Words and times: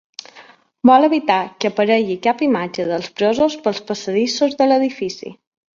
Vol 0.89 1.07
evitar 1.09 1.37
que 1.59 1.69
aparegui 1.73 2.17
cap 2.25 2.43
imatge 2.49 2.89
dels 2.93 3.13
presos 3.21 3.61
pels 3.69 3.87
passadissos 3.93 4.63
de 4.63 4.73
l’edifici. 4.73 5.41